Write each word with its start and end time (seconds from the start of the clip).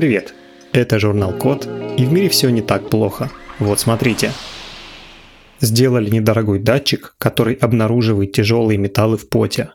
Привет! 0.00 0.32
Это 0.72 0.98
журнал 0.98 1.34
Код, 1.34 1.68
и 1.98 2.06
в 2.06 2.10
мире 2.10 2.30
все 2.30 2.48
не 2.48 2.62
так 2.62 2.88
плохо. 2.88 3.30
Вот 3.58 3.80
смотрите. 3.80 4.32
Сделали 5.60 6.08
недорогой 6.08 6.58
датчик, 6.58 7.16
который 7.18 7.52
обнаруживает 7.52 8.32
тяжелые 8.32 8.78
металлы 8.78 9.18
в 9.18 9.28
поте. 9.28 9.72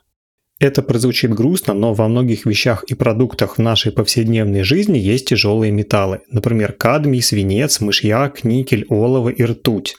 Это 0.60 0.82
прозвучит 0.82 1.32
грустно, 1.32 1.76
но 1.76 1.94
во 1.94 2.08
многих 2.08 2.48
вещах 2.48 2.84
и 2.86 2.96
продуктах 2.96 3.60
в 3.60 3.62
нашей 3.62 3.92
повседневной 3.92 4.63
жизни 4.63 4.97
есть 4.97 5.28
тяжелые 5.28 5.72
металлы, 5.72 6.22
например, 6.31 6.71
кадмий, 6.71 7.21
свинец, 7.21 7.79
мышьяк, 7.79 8.44
никель, 8.44 8.87
олово 8.89 9.29
и 9.29 9.44
ртуть. 9.44 9.97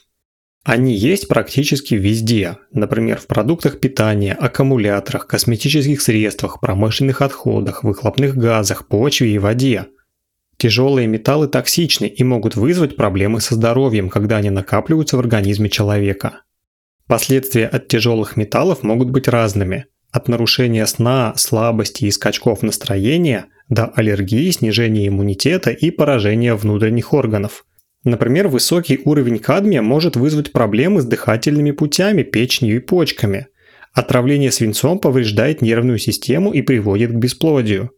Они 0.65 0.93
есть 0.93 1.29
практически 1.29 1.93
везде, 1.95 2.57
например, 2.73 3.17
в 3.17 3.27
продуктах 3.27 3.79
питания, 3.79 4.33
аккумуляторах, 4.33 5.25
косметических 5.25 6.01
средствах, 6.01 6.59
промышленных 6.59 7.21
отходах, 7.21 7.85
выхлопных 7.85 8.35
газах, 8.35 8.87
почве 8.89 9.33
и 9.33 9.37
воде. 9.37 9.85
Тяжелые 10.57 11.07
металлы 11.07 11.47
токсичны 11.47 12.05
и 12.05 12.23
могут 12.23 12.55
вызвать 12.55 12.95
проблемы 12.95 13.41
со 13.41 13.55
здоровьем, 13.55 14.09
когда 14.09 14.37
они 14.37 14.49
накапливаются 14.49 15.17
в 15.17 15.19
организме 15.19 15.69
человека. 15.69 16.41
Последствия 17.07 17.67
от 17.67 17.87
тяжелых 17.87 18.37
металлов 18.37 18.83
могут 18.83 19.11
быть 19.11 19.27
разными. 19.27 19.85
От 20.11 20.27
нарушения 20.27 20.85
сна, 20.87 21.33
слабости 21.35 22.05
и 22.05 22.11
скачков 22.11 22.63
настроения 22.63 23.45
до 23.69 23.85
аллергии, 23.85 24.49
снижения 24.51 25.07
иммунитета 25.07 25.71
и 25.71 25.91
поражения 25.91 26.55
внутренних 26.55 27.13
органов– 27.13 27.65
Например, 28.07 28.47
высокий 28.47 29.01
уровень 29.03 29.37
кадмия 29.37 29.81
может 29.81 30.15
вызвать 30.15 30.53
проблемы 30.53 31.01
с 31.01 31.05
дыхательными 31.05 31.71
путями, 31.71 32.23
печенью 32.23 32.77
и 32.77 32.79
почками. 32.79 33.47
Отравление 33.93 34.49
свинцом 34.49 34.99
повреждает 34.99 35.61
нервную 35.61 35.97
систему 35.97 36.53
и 36.53 36.61
приводит 36.61 37.11
к 37.11 37.15
бесплодию. 37.15 37.91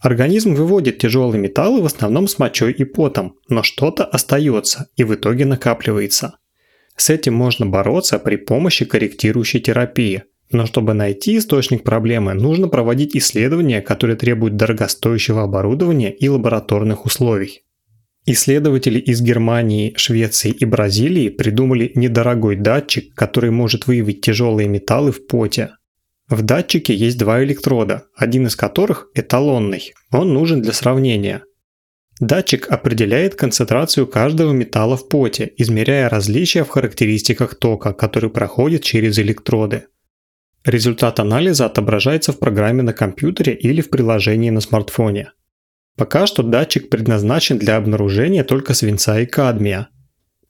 Организм 0.00 0.54
выводит 0.54 0.98
тяжелые 0.98 1.40
металлы 1.40 1.82
в 1.82 1.86
основном 1.86 2.28
с 2.28 2.38
мочой 2.38 2.72
и 2.72 2.84
потом, 2.84 3.36
но 3.48 3.64
что-то 3.64 4.04
остается 4.04 4.88
и 4.96 5.02
в 5.02 5.14
итоге 5.14 5.44
накапливается. 5.44 6.38
С 6.96 7.10
этим 7.10 7.34
можно 7.34 7.66
бороться 7.66 8.18
при 8.18 8.36
помощи 8.36 8.84
корректирующей 8.84 9.60
терапии. 9.60 10.24
Но 10.50 10.66
чтобы 10.66 10.94
найти 10.94 11.36
источник 11.36 11.84
проблемы, 11.84 12.32
нужно 12.32 12.68
проводить 12.68 13.16
исследования, 13.16 13.82
которые 13.82 14.16
требуют 14.16 14.56
дорогостоящего 14.56 15.42
оборудования 15.42 16.10
и 16.12 16.28
лабораторных 16.28 17.04
условий. 17.04 17.64
Исследователи 18.24 18.98
из 18.98 19.20
Германии, 19.20 19.94
Швеции 19.96 20.50
и 20.50 20.64
Бразилии 20.64 21.28
придумали 21.28 21.92
недорогой 21.94 22.56
датчик, 22.56 23.14
который 23.14 23.50
может 23.50 23.86
выявить 23.86 24.20
тяжелые 24.22 24.68
металлы 24.68 25.12
в 25.12 25.26
поте. 25.26 25.70
В 26.28 26.42
датчике 26.42 26.94
есть 26.94 27.16
два 27.16 27.42
электрода, 27.42 28.04
один 28.14 28.46
из 28.46 28.54
которых 28.54 29.08
эталонный, 29.14 29.94
он 30.10 30.34
нужен 30.34 30.60
для 30.60 30.72
сравнения. 30.74 31.42
Датчик 32.20 32.70
определяет 32.70 33.34
концентрацию 33.34 34.06
каждого 34.06 34.52
металла 34.52 34.96
в 34.96 35.08
поте, 35.08 35.52
измеряя 35.56 36.08
различия 36.08 36.64
в 36.64 36.68
характеристиках 36.68 37.54
тока, 37.54 37.92
который 37.92 38.28
проходит 38.28 38.82
через 38.82 39.18
электроды. 39.18 39.84
Результат 40.64 41.18
анализа 41.20 41.64
отображается 41.64 42.32
в 42.32 42.38
программе 42.38 42.82
на 42.82 42.92
компьютере 42.92 43.54
или 43.54 43.80
в 43.80 43.88
приложении 43.88 44.50
на 44.50 44.60
смартфоне. 44.60 45.32
Пока 45.96 46.26
что 46.26 46.42
датчик 46.42 46.90
предназначен 46.90 47.58
для 47.58 47.76
обнаружения 47.76 48.44
только 48.44 48.74
свинца 48.74 49.18
и 49.20 49.24
кадмия. 49.26 49.88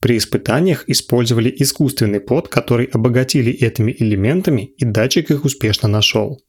При 0.01 0.17
испытаниях 0.17 0.85
использовали 0.89 1.53
искусственный 1.57 2.21
пот, 2.21 2.49
который 2.49 2.87
обогатили 2.87 3.53
этими 3.53 3.95
элементами, 3.99 4.63
и 4.77 4.85
датчик 4.85 5.31
их 5.31 5.45
успешно 5.45 5.89
нашел. 5.89 6.41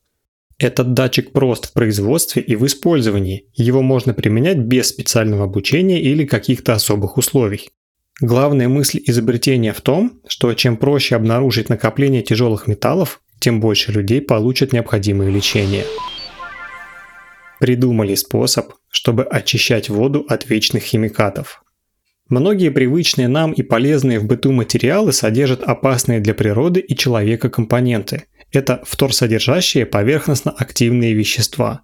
Этот 0.59 0.93
датчик 0.93 1.31
прост 1.31 1.69
в 1.69 1.73
производстве 1.73 2.41
и 2.41 2.55
в 2.55 2.65
использовании, 2.65 3.45
его 3.55 3.81
можно 3.81 4.13
применять 4.13 4.57
без 4.57 4.89
специального 4.89 5.45
обучения 5.45 6.01
или 6.01 6.25
каких-то 6.25 6.73
особых 6.73 7.17
условий. 7.17 7.69
Главная 8.21 8.67
мысль 8.67 9.01
изобретения 9.05 9.73
в 9.73 9.81
том, 9.81 10.21
что 10.27 10.53
чем 10.53 10.75
проще 10.75 11.15
обнаружить 11.15 11.69
накопление 11.69 12.21
тяжелых 12.21 12.67
металлов, 12.67 13.21
тем 13.39 13.61
больше 13.61 13.93
людей 13.93 14.21
получат 14.21 14.73
необходимое 14.73 15.31
лечение 15.31 15.85
придумали 17.59 18.15
способ, 18.15 18.73
чтобы 18.89 19.23
очищать 19.23 19.89
воду 19.89 20.25
от 20.27 20.49
вечных 20.49 20.83
химикатов. 20.83 21.61
Многие 22.29 22.69
привычные 22.69 23.27
нам 23.27 23.51
и 23.53 23.63
полезные 23.63 24.19
в 24.19 24.25
быту 24.25 24.51
материалы 24.51 25.11
содержат 25.13 25.63
опасные 25.63 26.19
для 26.19 26.35
природы 26.35 26.79
и 26.79 26.95
человека 26.95 27.49
компоненты. 27.49 28.25
Это 28.51 28.83
вторсодержащие 28.85 29.87
поверхностно-активные 29.87 31.13
вещества. 31.13 31.81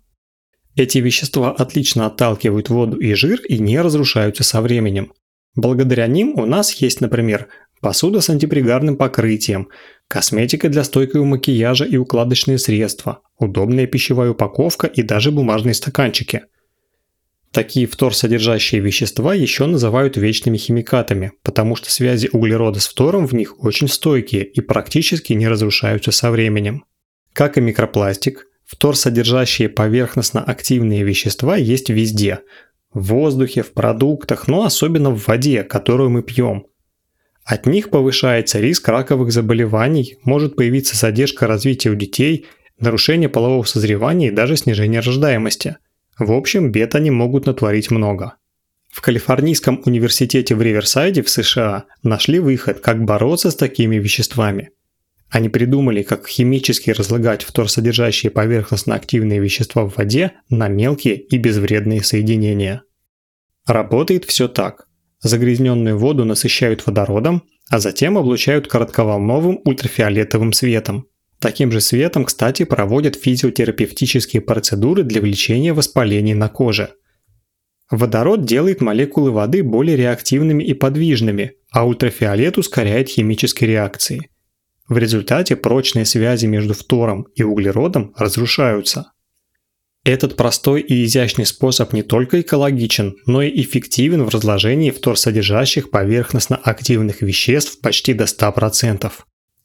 Эти 0.76 1.00
вещества 1.00 1.52
отлично 1.52 2.06
отталкивают 2.06 2.70
воду 2.70 2.98
и 2.98 3.16
жир 3.16 3.42
и 3.42 3.58
не 3.58 3.82
разрушаются 3.82 4.44
со 4.44 4.62
временем. 4.62 5.14
Благодаря 5.56 6.06
ним 6.06 6.38
у 6.38 6.46
нас 6.46 6.74
есть, 6.74 7.02
например, 7.02 7.48
посуда 7.82 8.22
с 8.22 8.30
антипригарным 8.30 8.98
покрытием, 8.98 9.70
косметика 10.08 10.70
для 10.70 10.84
стойкого 10.84 11.24
макияжа 11.24 11.86
и 11.86 11.98
укладочные 11.98 12.60
средства, 12.60 13.22
удобная 13.40 13.88
пищевая 13.88 14.32
упаковка 14.32 14.86
и 14.86 15.02
даже 15.02 15.32
бумажные 15.32 15.74
стаканчики. 15.74 16.44
Такие 17.56 17.88
вторсодержащие 17.88 18.82
вещества 18.82 19.34
еще 19.34 19.66
называют 19.66 20.18
вечными 20.18 20.58
химикатами, 20.58 21.32
потому 21.42 21.78
что 21.78 21.90
связи 21.90 22.30
углерода 22.34 22.82
с 22.82 22.88
фтором 22.90 23.28
в 23.28 23.32
них 23.32 23.64
очень 23.64 23.88
стойкие 23.88 24.44
и 24.44 24.60
практически 24.60 25.32
не 25.32 25.48
разрушаются 25.48 26.12
со 26.12 26.32
временем. 26.32 26.84
Как 27.32 27.58
и 27.58 27.62
микропластик, 27.62 28.48
вторсодержащие 28.66 29.70
поверхностно-активные 29.70 31.04
вещества 31.04 31.56
есть 31.56 31.90
везде– 31.90 32.42
в 32.94 33.04
воздухе, 33.04 33.62
в 33.64 33.72
продуктах, 33.72 34.50
но 34.50 34.66
особенно 34.66 35.12
в 35.12 35.26
воде, 35.26 35.64
которую 35.64 36.10
мы 36.10 36.24
пьем– 36.24 36.66
от 37.46 37.68
них 37.68 37.90
повышается 37.90 38.60
риск 38.60 38.90
раковых 38.90 39.32
заболеваний, 39.32 40.18
может 40.24 40.58
появиться 40.58 40.98
задержка 40.98 41.48
развития 41.48 41.92
у 41.92 41.96
детей, 41.96 42.48
нарушение 42.80 43.30
полового 43.30 43.64
созревания 43.64 44.28
и 44.28 44.36
даже 44.36 44.58
снижение 44.58 45.00
рождаемости. 45.00 45.78
В 46.18 46.32
общем, 46.32 46.72
бед 46.72 46.96
они 46.96 47.12
могут 47.12 47.46
натворить 47.46 47.92
много. 47.92 48.36
В 48.90 49.02
Калифорнийском 49.02 49.82
университете 49.86 50.56
в 50.56 50.62
Риверсайде 50.62 51.22
в 51.22 51.30
США 51.30 51.86
нашли 52.02 52.40
выход, 52.40 52.80
как 52.80 53.04
бороться 53.04 53.52
с 53.52 53.56
такими 53.56 53.98
веществами. 53.98 54.72
Они 55.30 55.50
придумали, 55.50 56.02
как 56.02 56.28
химически 56.28 56.92
разлагать 56.92 57.44
вторсодержащие 57.44 58.32
поверхностно-активные 58.32 59.40
вещества 59.40 59.84
в 59.84 59.98
воде 59.98 60.34
на 60.50 60.70
мелкие 60.70 61.18
и 61.18 61.38
безвредные 61.38 62.02
соединения. 62.04 62.84
Работает 63.68 64.24
все 64.24 64.48
так. 64.48 64.88
Загрязненную 65.20 65.98
воду 65.98 66.24
насыщают 66.24 66.86
водородом, 66.86 67.44
а 67.70 67.80
затем 67.80 68.18
облучают 68.18 68.68
коротковолновым 68.68 69.60
ультрафиолетовым 69.66 70.54
светом. 70.54 71.08
Таким 71.40 71.72
же 71.72 71.82
светом, 71.82 72.26
кстати, 72.26 72.64
проводят 72.64 73.16
физиотерапевтические 73.16 74.42
процедуры 74.42 75.04
для 75.04 75.22
лечения 75.22 75.74
воспалений 75.74 76.34
на 76.34 76.50
коже. 76.50 76.92
Водород 77.92 78.46
делает 78.46 78.82
молекулы 78.82 79.32
воды 79.32 79.62
более 79.62 79.96
реактивными 79.96 80.64
и 80.64 80.74
подвижными, 80.74 81.54
а 81.72 81.86
ультрафиолет 81.86 82.58
ускоряет 82.58 83.10
химические 83.10 83.70
реакции. 83.70 84.30
В 84.88 84.98
результате 84.98 85.56
прочные 85.56 86.06
связи 86.06 86.46
между 86.46 86.74
фтором 86.74 87.28
и 87.36 87.44
углеродом 87.44 88.14
разрушаются. 88.18 89.12
Этот 90.04 90.36
простой 90.36 90.82
и 90.82 91.04
изящный 91.04 91.48
способ 91.48 91.92
не 91.92 92.04
только 92.04 92.42
экологичен, 92.42 93.16
но 93.26 93.42
и 93.42 93.62
эффективен 93.62 94.24
в 94.24 94.30
разложении 94.30 94.92
вторсодержащих 94.92 95.90
поверхностно-активных 95.90 97.24
веществ 97.24 97.82
почти 97.82 98.14
до 98.14 98.26
100%. 98.26 99.12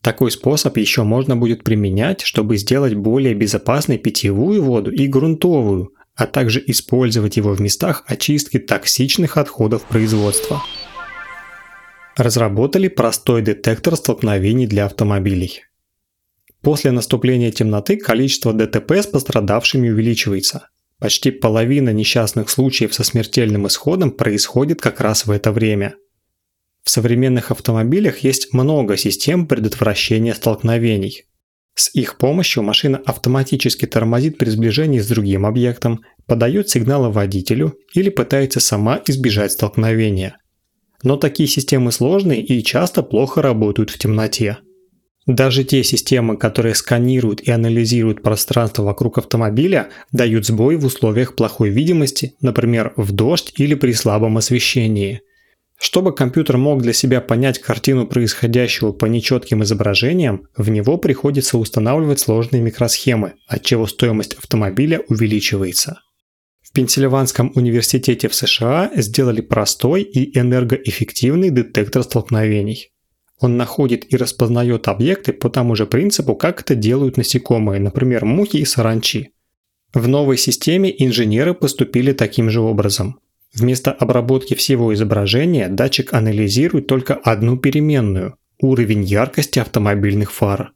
Такой 0.03 0.31
способ 0.31 0.77
еще 0.79 1.03
можно 1.03 1.37
будет 1.37 1.63
применять, 1.63 2.23
чтобы 2.23 2.57
сделать 2.57 2.95
более 2.95 3.35
безопасной 3.35 3.99
питьевую 3.99 4.63
воду 4.63 4.91
и 4.91 5.07
грунтовую, 5.07 5.93
а 6.15 6.27
также 6.27 6.63
использовать 6.67 7.37
его 7.37 7.53
в 7.53 7.61
местах 7.61 8.05
очистки 8.07 8.59
токсичных 8.59 9.37
отходов 9.37 9.83
производства. 9.85 10.63
Разработали 12.17 12.89
простой 12.89 13.43
детектор 13.43 13.95
столкновений 13.97 14.67
для 14.67 14.87
автомобилей. 14.87 15.63
После 16.63 16.91
наступления 16.93 17.51
темноты 17.51 17.97
количество 17.97 18.53
ДТП 18.53 18.93
с 18.93 19.07
пострадавшими 19.07 19.89
увеличивается. 19.89 20.69
Почти 20.99 21.31
половина 21.31 21.91
несчастных 21.91 22.51
случаев 22.51 22.93
со 22.93 23.05
смертельным 23.05 23.67
исходом 23.67 24.11
происходит 24.11 24.83
как 24.83 25.01
раз 25.01 25.25
в 25.25 25.31
это 25.31 25.53
время. 25.53 25.95
В 26.83 26.91
современных 26.91 27.51
автомобилях 27.51 28.19
есть 28.19 28.53
много 28.53 28.97
систем 28.97 29.47
предотвращения 29.47 30.35
столкновений. 30.35 31.25
С 31.75 31.95
их 31.95 32.19
помощью 32.19 32.63
машина 32.63 33.01
автоматически 33.05 33.87
тормозит 33.87 34.39
при 34.39 34.51
сближении 34.51 34.99
с 34.99 35.09
другим 35.09 35.47
объектом, 35.47 36.01
подает 36.27 36.69
сигналы 36.69 37.11
водителю 37.11 37.75
или 37.95 38.11
пытается 38.11 38.61
сама 38.61 39.01
избежать 39.07 39.53
столкновения. 39.53 40.37
Но 41.03 41.17
такие 41.17 41.49
системы 41.49 41.93
сложные 41.93 42.45
и 42.45 42.63
часто 42.63 43.03
плохо 43.03 43.41
работают 43.41 43.91
в 43.91 43.99
темноте. 43.99 44.59
Даже 45.27 45.65
те 45.65 45.85
системы, 45.85 46.37
которые 46.37 46.75
сканируют 46.75 47.41
и 47.41 47.51
анализируют 47.51 48.23
пространство 48.23 48.83
вокруг 48.83 49.19
автомобиля, 49.19 49.91
дают 50.13 50.47
сбой 50.47 50.77
в 50.77 50.85
условиях 50.85 51.37
плохой 51.37 51.71
видимости, 51.71 52.35
например, 52.41 52.93
в 52.97 53.13
дождь 53.13 53.53
или 53.57 53.75
при 53.75 53.93
слабом 53.93 54.39
освещении. 54.39 55.21
Чтобы 55.83 56.15
компьютер 56.15 56.59
мог 56.59 56.83
для 56.83 56.93
себя 56.93 57.23
понять 57.23 57.59
картину 57.59 58.07
происходящего 58.07 58.93
по 58.93 59.07
нечетким 59.07 59.63
изображениям, 59.63 60.47
в 60.55 60.69
него 60.69 60.99
приходится 60.99 61.57
устанавливать 61.57 62.21
сложные 62.21 62.61
микросхемы, 62.61 63.33
отчего 63.49 63.87
стоимость 63.87 64.35
автомобиля 64.35 65.01
увеличивается. 65.09 66.03
В 66.61 66.73
Пенсильванском 66.73 67.51
университете 67.55 68.29
в 68.29 68.35
США 68.35 68.91
сделали 68.95 69.41
простой 69.41 70.03
и 70.03 70.39
энергоэффективный 70.39 71.49
детектор 71.49 72.03
столкновений. 72.03 72.91
Он 73.41 73.57
находит 73.57 74.13
и 74.13 74.19
распознает 74.19 74.87
объекты 74.87 75.33
по 75.33 75.49
тому 75.49 75.75
же 75.77 75.87
принципу, 75.87 76.37
как 76.37 76.61
это 76.61 76.75
делают 76.75 77.17
насекомые, 77.17 77.81
например, 77.81 78.27
мухи 78.27 78.59
и 78.59 78.67
саранчи. 78.67 79.31
В 79.95 80.07
новой 80.07 80.37
системе 80.37 80.95
инженеры 80.97 81.55
поступили 81.55 82.13
таким 82.13 82.51
же 82.51 82.61
образом. 82.61 83.19
Вместо 83.55 83.93
обработки 83.93 84.55
всего 84.55 84.95
изображения 84.95 85.69
датчик 85.69 86.15
анализирует 86.15 86.87
только 86.87 87.15
одну 87.15 87.57
переменную– 87.57 88.37
уровень 88.63 89.03
яркости 89.03 89.59
автомобильных 89.59 90.33
фар. 90.33 90.73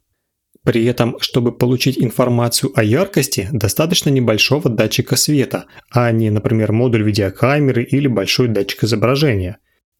При 0.63 0.83
этом, 0.85 1.17
чтобы 1.19 1.51
получить 1.51 1.99
информацию 1.99 2.71
о 2.75 2.83
яркости, 2.83 3.47
достаточно 3.51 4.09
небольшого 4.09 4.69
датчика 4.69 5.15
света, 5.15 5.65
а 5.91 6.11
не, 6.11 6.31
например, 6.31 6.71
модуль 6.71 7.03
видеокамеры 7.03 7.83
или 7.83 8.07
большой 8.07 8.47
датчик 8.47 8.83
изображения. 8.83 9.59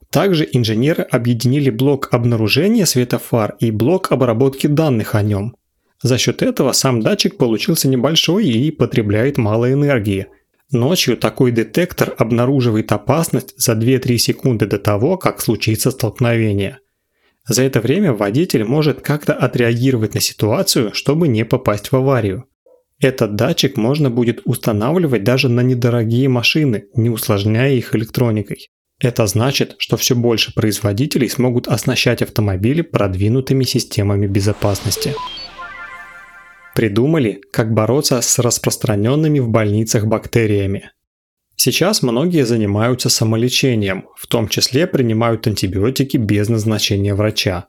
Также 0.10 0.48
инженеры 0.52 1.04
объединили 1.04 1.70
блок 1.70 2.10
обнаружения 2.12 2.86
света 2.86 3.20
фар 3.20 3.56
и 3.60 3.70
блок 3.70 4.12
обработки 4.12 4.66
данных 4.66 5.14
о 5.14 5.22
нем. 5.22 5.56
За 6.02 6.18
счет 6.18 6.42
этого 6.42 6.72
сам 6.72 7.02
датчик 7.02 7.38
получился 7.38 7.88
небольшой 7.88 8.48
и 8.48 8.72
потребляет 8.72 9.38
мало 9.38 9.72
энергии. 9.72 10.28
Ночью 10.76 11.18
такой 11.18 11.52
детектор 11.52 12.14
обнаруживает 12.18 12.92
опасность 12.92 13.54
за 13.58 13.74
2-3 13.74 14.18
секунды 14.18 14.66
до 14.66 14.78
того, 14.78 15.18
как 15.18 15.42
случится 15.42 15.92
столкновение– 15.92 16.80
за 17.48 17.62
это 17.62 17.80
время 17.80 18.12
водитель 18.14 18.64
может 18.64 19.02
как-то 19.02 19.34
отреагировать 19.34 20.16
на 20.16 20.22
ситуацию, 20.22 20.94
чтобы 20.94 21.28
не 21.28 21.46
попасть 21.46 21.92
в 21.92 21.96
аварию. 21.96 22.46
Этот 23.00 23.36
датчик 23.36 23.78
можно 23.78 24.10
будет 24.10 24.42
устанавливать 24.46 25.24
даже 25.24 25.48
на 25.48 25.62
недорогие 25.62 26.28
машины, 26.28 26.86
не 26.96 27.10
усложняя 27.10 27.72
их 27.72 27.94
электроникой. 27.94 28.70
Это 29.00 29.28
значит, 29.28 29.76
что 29.78 29.98
все 29.98 30.16
больше 30.16 30.54
производителей 30.54 31.30
смогут 31.30 31.68
оснащать 31.68 32.22
автомобили 32.22 32.82
продвинутыми 32.82 33.64
системами 33.64 34.26
безопасности. 34.26 35.14
Придумали, 36.76 37.42
как 37.54 37.74
бороться 37.74 38.20
с 38.20 38.38
распространенными 38.38 39.40
в 39.40 39.48
больницах 39.48 40.08
бактериями. 40.08 40.92
Сейчас 41.56 42.02
многие 42.02 42.46
занимаются 42.46 43.08
самолечением, 43.08 44.10
в 44.18 44.28
том 44.28 44.50
числе 44.50 44.86
принимают 44.86 45.48
антибиотики 45.48 46.18
без 46.18 46.50
назначения 46.50 47.16
врача. 47.16 47.68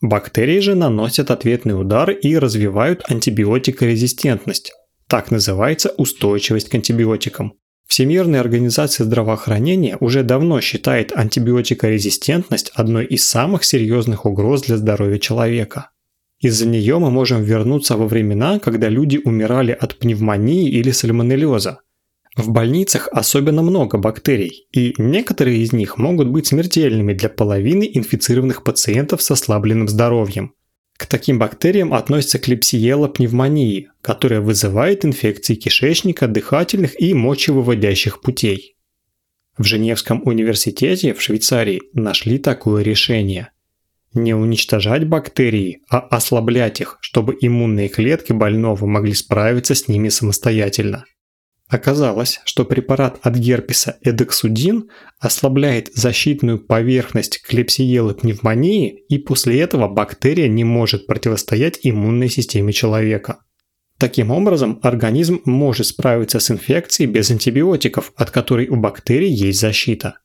Бактерии 0.00 0.60
же 0.60 0.74
наносят 0.74 1.30
ответный 1.30 1.78
удар 1.78 2.10
и 2.10 2.38
развивают 2.38 3.02
антибиотикорезистентность. 3.10 4.72
Так 5.06 5.30
называется 5.30 5.90
устойчивость 5.98 6.70
к 6.70 6.74
антибиотикам. 6.74 7.58
Всемирная 7.86 8.40
организация 8.40 9.04
здравоохранения 9.04 9.98
уже 10.00 10.22
давно 10.22 10.62
считает 10.62 11.12
антибиотикорезистентность 11.14 12.72
одной 12.74 13.04
из 13.04 13.22
самых 13.22 13.64
серьезных 13.64 14.24
угроз 14.24 14.62
для 14.62 14.78
здоровья 14.78 15.18
человека. 15.18 15.90
Из-за 16.40 16.66
нее 16.66 16.98
мы 16.98 17.10
можем 17.10 17.42
вернуться 17.42 17.96
во 17.96 18.06
времена, 18.06 18.58
когда 18.58 18.88
люди 18.88 19.20
умирали 19.22 19.72
от 19.72 19.98
пневмонии 19.98 20.70
или 20.70 20.90
сальмонеллеза– 20.90 21.80
в 22.36 22.48
больницах 22.50 23.08
особенно 23.10 23.60
много 23.60 23.98
бактерий, 23.98 24.66
и 24.72 24.94
некоторые 24.98 25.58
из 25.58 25.72
них 25.72 25.98
могут 25.98 26.28
быть 26.28 26.46
смертельными 26.46 27.12
для 27.12 27.28
половины 27.28 27.90
инфицированных 27.92 28.62
пациентов 28.62 29.20
с 29.20 29.30
ослабленным 29.32 29.88
здоровьем. 29.88 30.54
К 30.96 31.06
таким 31.06 31.38
бактериям 31.38 31.92
относится 31.92 32.38
клепсиела 32.38 33.08
пневмонии, 33.08 33.90
которая 34.00 34.40
вызывает 34.40 35.04
инфекции 35.04 35.54
кишечника, 35.54 36.28
дыхательных 36.28 37.00
и 37.00 37.14
мочевыводящих 37.14 38.20
путей. 38.20 38.76
В 39.58 39.64
Женевском 39.64 40.22
университете 40.24 41.14
в 41.14 41.20
Швейцарии 41.20 41.82
нашли 41.94 42.38
такое 42.38 42.84
решение. 42.84 43.50
Не 44.12 44.34
уничтожать 44.34 45.06
бактерии, 45.06 45.82
а 45.88 46.00
ослаблять 46.00 46.80
их, 46.80 46.98
чтобы 47.00 47.36
иммунные 47.40 47.88
клетки 47.88 48.32
больного 48.32 48.84
могли 48.86 49.14
справиться 49.14 49.76
с 49.76 49.86
ними 49.86 50.08
самостоятельно. 50.08 51.04
Оказалось, 51.68 52.40
что 52.44 52.64
препарат 52.64 53.20
от 53.22 53.36
герпеса 53.36 53.98
эдексудин 54.02 54.90
ослабляет 55.20 55.94
защитную 55.94 56.58
поверхность 56.58 57.40
клепсиелы 57.40 58.14
пневмонии, 58.14 59.04
и 59.08 59.18
после 59.18 59.60
этого 59.60 59.86
бактерия 59.86 60.48
не 60.48 60.64
может 60.64 61.06
противостоять 61.06 61.78
иммунной 61.84 62.28
системе 62.28 62.72
человека. 62.72 63.38
Таким 63.98 64.32
образом, 64.32 64.80
организм 64.82 65.42
может 65.44 65.86
справиться 65.86 66.40
с 66.40 66.50
инфекцией 66.50 67.08
без 67.08 67.30
антибиотиков, 67.30 68.12
от 68.16 68.32
которой 68.32 68.66
у 68.66 68.74
бактерий 68.74 69.30
есть 69.30 69.60
защита. 69.60 70.18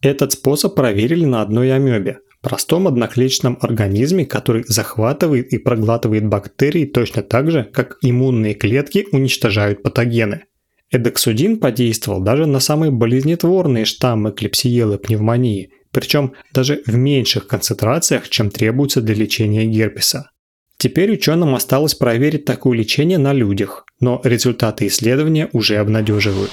Этот 0.00 0.32
способ 0.34 0.76
проверили 0.76 1.24
на 1.24 1.42
одной 1.42 1.74
амебе, 1.74 2.20
простом 2.48 2.86
одноклеточном 2.86 3.58
организме, 3.60 4.24
который 4.24 4.64
захватывает 4.66 5.52
и 5.52 5.58
проглатывает 5.58 6.26
бактерии 6.26 6.84
точно 6.84 7.22
так 7.22 7.50
же, 7.50 7.64
как 7.64 7.98
иммунные 8.02 8.54
клетки 8.54 9.06
уничтожают 9.10 9.82
патогены– 9.82 10.44
Эдексудин 10.90 11.58
подействовал 11.58 12.20
даже 12.20 12.46
на 12.46 12.60
самые 12.60 12.92
болезнетворные 12.92 13.84
штаммы 13.84 14.32
клепсиелы 14.32 14.98
пневмонии, 14.98 15.70
причем 15.90 16.34
даже 16.52 16.82
в 16.86 16.94
меньших 16.94 17.48
концентрациях, 17.48 18.28
чем 18.28 18.50
требуется 18.50 19.00
для 19.00 19.14
лечения 19.14 19.64
герпеса. 19.64 20.30
Теперь 20.78 21.12
ученым 21.12 21.54
осталось 21.54 21.94
проверить 21.94 22.44
такое 22.44 22.78
лечение 22.78 23.18
на 23.18 23.32
людях, 23.32 23.84
но 23.98 24.20
результаты 24.22 24.86
исследования 24.86 25.48
уже 25.52 25.76
обнадеживают. 25.76 26.50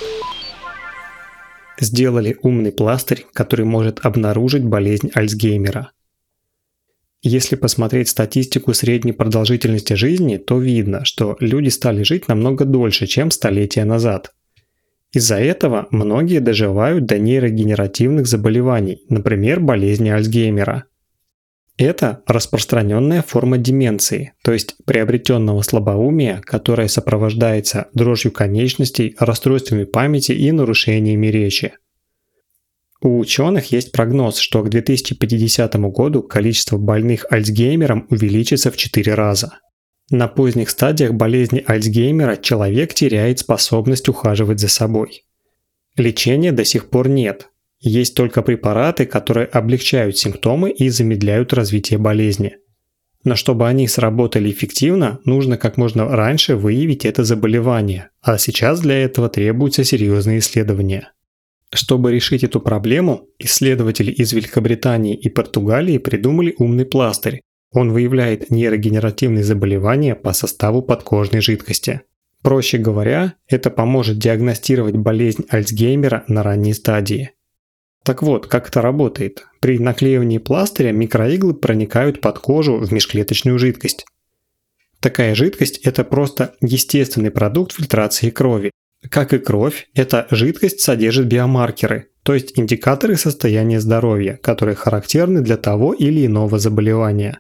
Сделали 1.80 2.38
умный 2.42 2.72
пластырь, 2.72 3.26
который 3.34 3.66
может 3.66 4.06
обнаружить 4.06 4.64
болезнь 4.64 5.10
Альцгеймера– 5.14 5.92
если 7.26 7.56
посмотреть 7.56 8.10
статистику 8.10 8.74
средней 8.74 9.14
продолжительности 9.14 9.94
жизни, 9.94 10.36
то 10.36 10.60
видно, 10.60 11.06
что 11.06 11.38
люди 11.40 11.70
стали 11.70 12.04
жить 12.04 12.28
намного 12.28 12.66
дольше, 12.66 13.08
чем 13.08 13.32
столетия 13.32 13.86
назад. 13.86 14.34
Из-за 15.14 15.38
этого 15.38 15.88
многие 15.90 16.42
доживают 16.42 17.06
до 17.06 17.18
нейрогенеративных 17.18 18.28
заболеваний, 18.28 19.06
например, 19.08 19.62
болезни 19.62 20.10
Альцгеймера. 20.10 20.84
Это 21.78 22.22
распространенная 22.28 23.24
форма 23.24 23.58
деменции, 23.58 24.34
то 24.44 24.54
есть 24.54 24.76
приобретенного 24.86 25.64
слабоумия, 25.64 26.40
которое 26.46 26.88
сопровождается 26.88 27.88
дрожью 27.94 28.32
конечностей, 28.32 29.16
расстройствами 29.18 29.86
памяти 29.86 30.34
и 30.34 30.52
нарушениями 30.52 31.28
речи. 31.28 31.74
У 33.02 33.18
ученых 33.20 33.72
есть 33.72 33.92
прогноз, 33.92 34.38
что 34.38 34.62
к 34.62 34.70
2050 34.70 35.76
году 35.92 36.22
количество 36.24 36.78
больных 36.78 37.26
Альцгеймером 37.30 38.08
увеличится 38.10 38.72
в 38.72 38.78
4 38.78 39.14
раза. 39.14 39.60
На 40.10 40.28
поздних 40.28 40.70
стадиях 40.70 41.14
болезни 41.14 41.64
Альцгеймера 41.66 42.38
человек 42.38 42.94
теряет 42.94 43.40
способность 43.40 44.08
ухаживать 44.08 44.60
за 44.60 44.70
собой. 44.70 45.26
Лечения 45.98 46.52
до 46.52 46.64
сих 46.66 46.90
пор 46.90 47.10
нет. 47.10 47.50
Есть 47.86 48.16
только 48.16 48.42
препараты, 48.42 49.06
которые 49.06 49.46
облегчают 49.46 50.18
симптомы 50.18 50.72
и 50.72 50.88
замедляют 50.88 51.52
развитие 51.52 52.00
болезни. 52.00 52.56
Но 53.26 53.36
чтобы 53.36 53.68
они 53.68 53.90
сработали 53.90 54.50
эффективно, 54.50 55.20
нужно 55.26 55.58
как 55.58 55.76
можно 55.76 56.08
раньше 56.08 56.56
выявить 56.56 57.04
это 57.04 57.26
заболевание, 57.26 58.10
а 58.22 58.38
сейчас 58.38 58.80
для 58.80 58.96
этого 59.04 59.28
требуются 59.28 59.84
серьезные 59.84 60.40
исследования. 60.40 61.12
Чтобы 61.74 62.14
решить 62.14 62.46
эту 62.46 62.62
проблему, 62.62 63.28
исследователи 63.38 64.12
из 64.12 64.32
Великобритании 64.32 65.16
и 65.16 65.28
Португалии 65.28 65.98
придумали 65.98 66.56
умный 66.58 66.86
пластырь. 66.86 67.42
Он 67.72 67.92
выявляет 67.92 68.50
нейрогенеративные 68.50 69.44
заболевания 69.44 70.16
по 70.16 70.32
составу 70.32 70.82
подкожной 70.84 71.42
жидкости. 71.42 72.02
Проще 72.44 72.78
говоря, 72.78 73.34
это 73.48 73.70
поможет 73.70 74.20
диагностировать 74.20 74.96
болезнь 74.96 75.44
Альцгеймера 75.50 76.24
на 76.28 76.44
ранней 76.44 76.74
стадии. 76.74 77.32
Так 78.04 78.22
вот, 78.22 78.48
как 78.48 78.68
это 78.68 78.82
работает? 78.82 79.46
При 79.62 79.80
наклеивании 79.80 80.38
пластыря 80.38 80.92
микроиглы 80.92 81.54
проникают 81.54 82.22
под 82.22 82.40
кожу 82.40 82.78
в 82.78 82.92
межклеточную 82.92 83.58
жидкость. 83.58 84.06
Такая 85.00 85.36
жидкость– 85.36 85.78
это 85.84 86.04
просто 86.04 86.56
естественный 86.62 87.32
продукт 87.32 87.74
фильтрации 87.74 88.30
крови, 88.30 88.72
как 89.10 89.34
и 89.34 89.38
кровь, 89.38 89.90
эта 89.94 90.28
жидкость 90.32 90.80
содержит 90.80 91.28
биомаркеры, 91.28 92.08
то 92.24 92.34
есть 92.34 92.58
индикаторы 92.58 93.18
состояния 93.18 93.80
здоровья, 93.80 94.40
которые 94.42 94.76
характерны 94.76 95.42
для 95.42 95.58
того 95.58 95.94
или 95.94 96.26
иного 96.26 96.58
заболевания. 96.58 97.40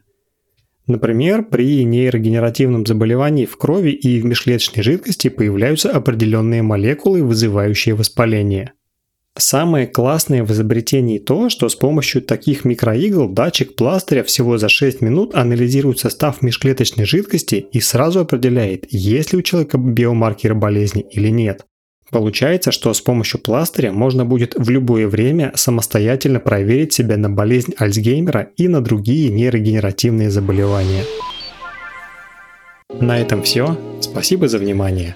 Например, 0.88 1.43
при 1.43 1.86
нейрогенеративном 1.86 2.86
заболевании 2.86 3.46
в 3.46 3.55
крови 3.55 3.91
и 3.91 4.20
в 4.20 4.25
межклеточной 4.25 4.84
жидкости 4.84 5.29
появляются 5.29 5.91
определенные 5.91 6.62
молекулы, 6.62 7.24
вызывающие 7.24 7.96
воспаление. 7.96 8.74
Самое 9.35 9.87
классное 9.87 10.43
в 10.43 10.51
изобретении 10.51 11.17
то, 11.17 11.49
что 11.49 11.67
с 11.67 11.75
помощью 11.75 12.21
таких 12.21 12.65
микроигл 12.65 13.27
датчик 13.27 13.75
пластыря 13.75 14.23
всего 14.23 14.59
за 14.59 14.69
6 14.69 15.01
минут 15.01 15.33
анализирует 15.33 15.97
состав 15.97 16.43
межклеточной 16.43 17.05
жидкости 17.05 17.65
и 17.71 17.79
сразу 17.79 18.19
определяет, 18.19 18.85
есть 18.89 19.33
ли 19.33 19.39
у 19.39 19.41
человека 19.41 19.79
биомаркеры 19.79 20.53
болезни 20.53 21.01
или 21.11 21.29
нет. 21.29 21.65
Получается, 22.11 22.71
что 22.71 22.93
с 22.93 23.01
помощью 23.01 23.39
пластыря 23.39 23.91
можно 23.91 24.23
будет 24.23 24.53
в 24.55 24.69
любое 24.69 25.07
время 25.07 25.51
самостоятельно 25.55 26.39
проверить 26.39 26.93
себя 26.93 27.17
на 27.17 27.31
болезнь 27.31 27.73
Альцгеймера 27.75 28.49
и 28.55 28.67
на 28.67 28.81
другие 28.81 29.31
нейрогенеративные 29.31 30.29
заболевания. 30.29 31.05
На 32.99 33.19
этом 33.19 33.41
все. 33.41 33.79
Спасибо 33.99 34.47
за 34.47 34.59
внимание. 34.59 35.15